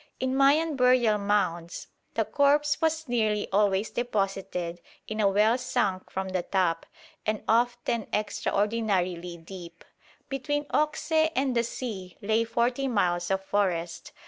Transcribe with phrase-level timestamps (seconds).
[0.19, 6.29] In Mayan burial mounds the corpse was nearly always deposited in a well sunk from
[6.29, 6.87] the top,
[7.23, 9.85] and often extraordinarily deep.
[10.27, 14.11] Between Occeh and the sea lay forty miles of forest.